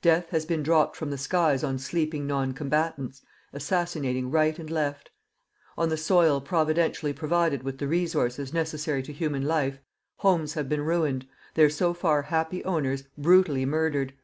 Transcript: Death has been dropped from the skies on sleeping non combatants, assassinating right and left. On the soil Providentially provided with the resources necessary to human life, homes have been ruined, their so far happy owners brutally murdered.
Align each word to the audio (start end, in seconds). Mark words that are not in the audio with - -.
Death 0.00 0.30
has 0.30 0.46
been 0.46 0.62
dropped 0.62 0.96
from 0.96 1.10
the 1.10 1.18
skies 1.18 1.62
on 1.62 1.78
sleeping 1.78 2.26
non 2.26 2.54
combatants, 2.54 3.20
assassinating 3.52 4.30
right 4.30 4.58
and 4.58 4.70
left. 4.70 5.10
On 5.76 5.90
the 5.90 5.98
soil 5.98 6.40
Providentially 6.40 7.12
provided 7.12 7.62
with 7.62 7.76
the 7.76 7.86
resources 7.86 8.54
necessary 8.54 9.02
to 9.02 9.12
human 9.12 9.42
life, 9.44 9.78
homes 10.16 10.54
have 10.54 10.70
been 10.70 10.80
ruined, 10.86 11.28
their 11.56 11.68
so 11.68 11.92
far 11.92 12.22
happy 12.22 12.64
owners 12.64 13.02
brutally 13.18 13.66
murdered. 13.66 14.14